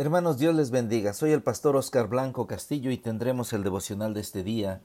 [0.00, 1.12] Hermanos, Dios les bendiga.
[1.12, 4.80] Soy el pastor Oscar Blanco Castillo y tendremos el devocional de este día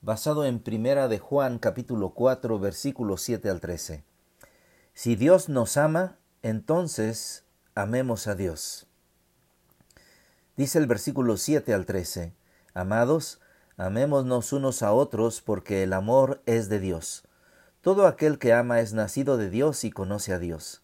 [0.00, 4.04] basado en Primera de Juan capítulo 4 versículos 7 al 13.
[4.94, 8.86] Si Dios nos ama, entonces amemos a Dios.
[10.56, 12.32] Dice el versículo 7 al 13,
[12.72, 13.42] Amados,
[13.76, 17.24] amémonos unos a otros porque el amor es de Dios.
[17.82, 20.83] Todo aquel que ama es nacido de Dios y conoce a Dios.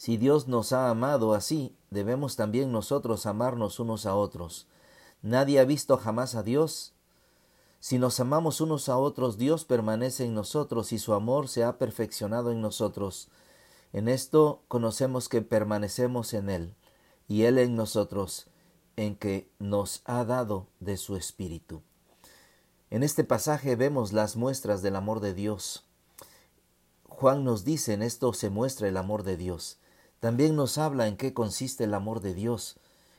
[0.00, 4.66] si Dios nos ha amado así, debemos también nosotros amarnos unos a otros.
[5.20, 6.94] Nadie ha visto jamás a Dios.
[7.80, 11.76] Si nos amamos unos a otros, Dios permanece en nosotros y su amor se ha
[11.76, 13.28] perfeccionado en nosotros.
[13.92, 16.74] En esto conocemos que permanecemos en Él
[17.28, 18.46] y Él en nosotros,
[18.96, 21.82] en que nos ha dado de su Espíritu.
[22.88, 25.84] En este pasaje vemos las muestras del amor de Dios.
[27.06, 29.76] Juan nos dice en esto se muestra el amor de Dios.
[30.20, 32.76] También nos habla en qué consiste el amor de Dios.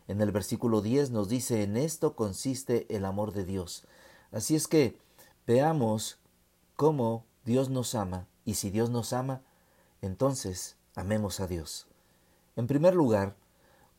[0.08, 3.86] En el versículo 10 nos dice, en esto consiste el amor de Dios.
[4.32, 4.98] Así es que
[5.48, 6.20] veamos
[6.76, 9.42] cómo Dios nos ama y si Dios nos ama,
[10.02, 11.88] entonces amemos a Dios.
[12.56, 13.36] En primer lugar,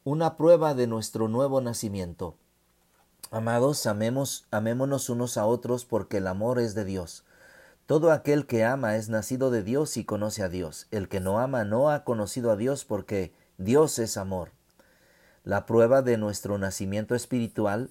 [0.05, 2.37] una prueba de nuestro nuevo nacimiento.
[3.31, 7.25] Amados, amemos, amémonos unos a otros porque el amor es de Dios.
[7.86, 10.86] Todo aquel que ama es nacido de Dios y conoce a Dios.
[10.91, 14.52] El que no ama no ha conocido a Dios porque Dios es amor.
[15.44, 17.91] La prueba de nuestro nacimiento espiritual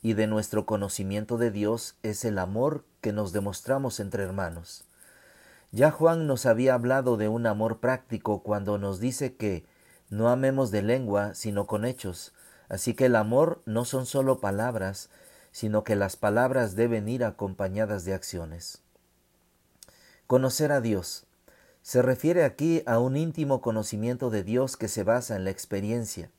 [0.00, 4.84] y de nuestro conocimiento de Dios es el amor que nos demostramos entre hermanos.
[5.72, 9.64] Ya Juan nos había hablado de un amor práctico cuando nos dice que
[10.08, 12.32] no amemos de lengua, sino con hechos.
[12.68, 15.10] Así que el amor no son solo palabras,
[15.50, 18.82] sino que las palabras deben ir acompañadas de acciones.
[20.30, 21.26] Conocer a Dios.
[21.82, 26.30] Se refiere aquí a un íntimo conocimiento de Dios que se basa en la experiencia,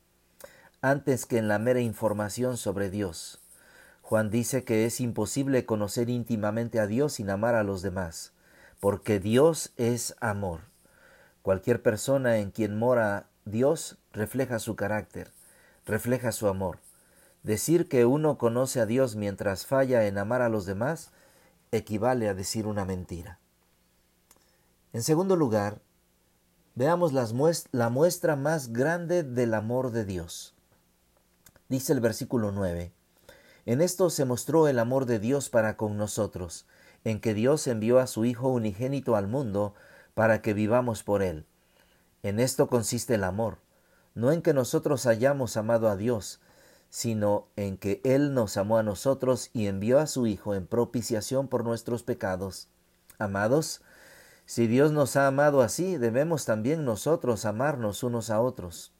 [0.80, 3.38] antes que en la mera información sobre Dios.
[4.00, 8.32] Juan dice que es imposible conocer íntimamente a Dios sin amar a los demás,
[8.80, 10.60] porque Dios es amor.
[11.42, 15.32] Cualquier persona en quien mora Dios refleja su carácter,
[15.84, 16.78] refleja su amor.
[17.42, 21.10] Decir que uno conoce a Dios mientras falla en amar a los demás
[21.72, 23.38] equivale a decir una mentira.
[24.92, 25.80] En segundo lugar,
[26.74, 30.54] veamos la muestra más grande del amor de Dios.
[31.68, 32.92] Dice el versículo 9,
[33.64, 36.66] En esto se mostró el amor de Dios para con nosotros,
[37.04, 39.74] en que Dios envió a su Hijo unigénito al mundo
[40.12, 41.46] para que vivamos por él.
[42.22, 43.56] En esto consiste el amor,
[44.14, 46.40] no en que nosotros hayamos amado a Dios,
[46.90, 51.48] sino en que Él nos amó a nosotros y envió a su Hijo en propiciación
[51.48, 52.68] por nuestros pecados.
[53.18, 53.80] Amados,
[54.52, 58.92] si Dios nos ha amado así, debemos también nosotros amarnos unos a otros.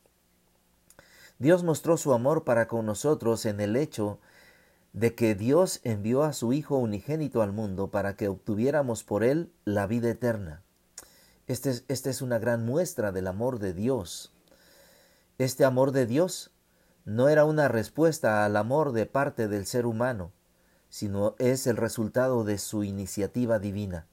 [1.38, 4.18] Dios mostró su amor para con nosotros en el hecho
[4.94, 9.52] de que Dios envió a su Hijo unigénito al mundo para que obtuviéramos por Él
[9.66, 10.62] la vida eterna.
[11.46, 14.32] Esta es, es una gran muestra del amor de Dios.
[15.36, 16.50] Este amor de Dios
[17.04, 20.32] no era una respuesta al amor de parte del ser humano,
[20.88, 24.06] sino es el resultado de su iniciativa divina.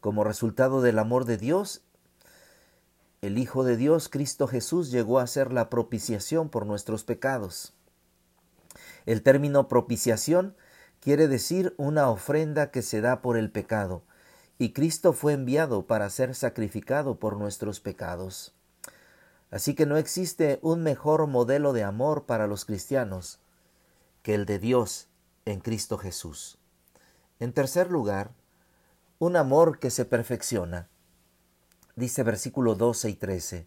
[0.00, 1.82] Como resultado del amor de Dios,
[3.20, 7.74] el Hijo de Dios, Cristo Jesús, llegó a ser la propiciación por nuestros pecados.
[9.04, 10.56] El término propiciación
[11.00, 14.02] quiere decir una ofrenda que se da por el pecado,
[14.56, 18.54] y Cristo fue enviado para ser sacrificado por nuestros pecados.
[19.50, 23.38] Así que no existe un mejor modelo de amor para los cristianos
[24.22, 25.08] que el de Dios
[25.44, 26.58] en Cristo Jesús.
[27.38, 28.32] En tercer lugar,
[29.20, 30.88] un amor que se perfecciona.
[31.94, 33.66] Dice versículo 12 y 13,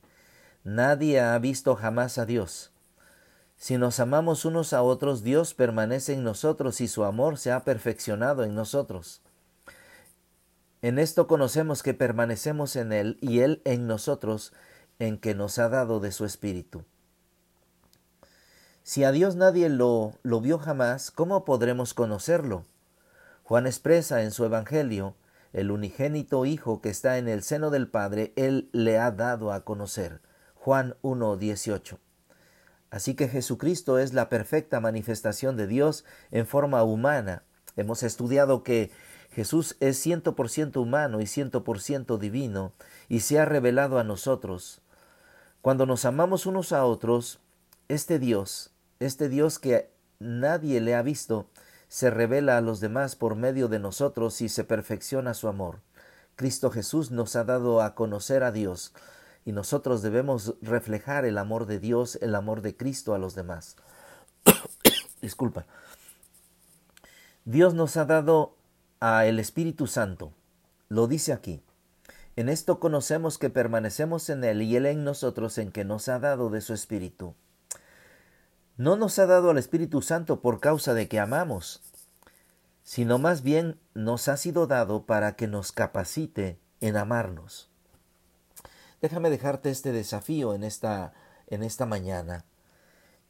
[0.64, 2.72] Nadie ha visto jamás a Dios.
[3.56, 7.64] Si nos amamos unos a otros, Dios permanece en nosotros y su amor se ha
[7.64, 9.22] perfeccionado en nosotros.
[10.82, 14.54] En esto conocemos que permanecemos en Él y Él en nosotros,
[14.98, 16.84] en que nos ha dado de su Espíritu.
[18.82, 22.66] Si a Dios nadie lo, lo vio jamás, ¿cómo podremos conocerlo?
[23.44, 25.16] Juan expresa en su Evangelio
[25.54, 29.64] el unigénito Hijo que está en el seno del Padre, Él le ha dado a
[29.64, 30.22] conocer.
[30.56, 31.98] Juan 1.18.
[32.90, 37.44] Así que Jesucristo es la perfecta manifestación de Dios en forma humana.
[37.76, 38.92] Hemos estudiado que
[39.32, 42.74] Jesús es ciento por ciento humano y ciento por ciento divino
[43.10, 44.82] y se ha revelado a nosotros.
[45.62, 47.40] Cuando nos amamos unos a otros,
[47.88, 49.90] este Dios, este Dios que
[50.20, 51.48] nadie le ha visto,
[51.94, 55.78] se revela a los demás por medio de nosotros y se perfecciona su amor.
[56.36, 58.96] Cristo Jesús nos ha dado a conocer a Dios,
[59.46, 63.76] y nosotros debemos reflejar el amor de Dios, el amor de Cristo a los demás.
[65.22, 65.68] Disculpa.
[67.46, 68.56] Dios nos ha dado
[69.00, 70.34] a el Espíritu Santo.
[70.90, 71.62] Lo dice aquí.
[72.36, 76.18] En esto conocemos que permanecemos en Él y Él en nosotros en que nos ha
[76.18, 77.36] dado de su Espíritu.
[78.76, 81.84] No nos ha dado al Espíritu Santo por causa de que amamos,
[82.82, 87.70] sino más bien nos ha sido dado para que nos capacite en amarnos.
[89.00, 91.14] Déjame dejarte este desafío en esta,
[91.48, 92.46] en esta mañana.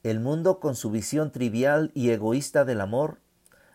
[0.01, 3.19] El mundo, con su visión trivial y egoísta del amor,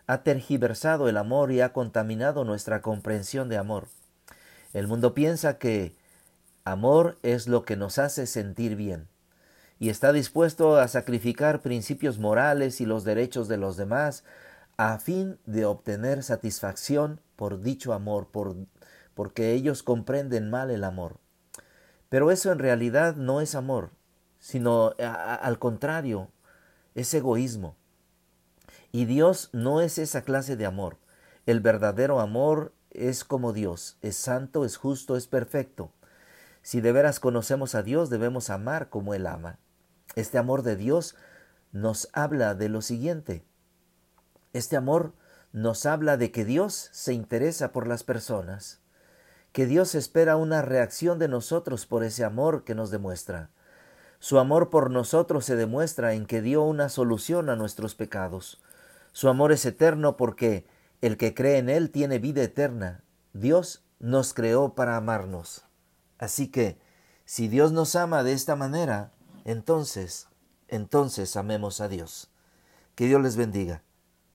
[0.07, 3.89] ha tergiversado el amor y ha contaminado nuestra comprensión de amor.
[4.73, 5.95] El mundo piensa que
[6.63, 9.07] amor es lo que nos hace sentir bien
[9.79, 14.25] y está dispuesto a sacrificar principios morales y los derechos de los demás
[14.77, 18.55] a fin de obtener satisfacción por dicho amor, por,
[19.13, 21.17] porque ellos comprenden mal el amor.
[22.09, 23.91] Pero eso en realidad no es amor,
[24.39, 26.29] sino al contrario,
[26.95, 27.75] es egoísmo.
[28.91, 30.97] Y Dios no es esa clase de amor.
[31.45, 35.91] El verdadero amor es como Dios, es santo, es justo, es perfecto.
[36.61, 39.59] Si de veras conocemos a Dios, debemos amar como Él ama.
[40.15, 41.15] Este amor de Dios
[41.71, 43.43] nos habla de lo siguiente.
[44.53, 45.13] Este amor
[45.51, 48.79] nos habla de que Dios se interesa por las personas
[49.51, 53.49] que Dios espera una reacción de nosotros por ese amor que nos demuestra.
[54.19, 58.61] Su amor por nosotros se demuestra en que dio una solución a nuestros pecados.
[59.11, 60.67] Su amor es eterno porque
[61.01, 63.03] el que cree en Él tiene vida eterna.
[63.33, 65.63] Dios nos creó para amarnos.
[66.19, 66.77] Así que,
[67.25, 69.13] si Dios nos ama de esta manera,
[69.49, 70.27] entonces,
[70.67, 72.29] entonces amemos a Dios.
[72.93, 73.81] Que Dios les bendiga.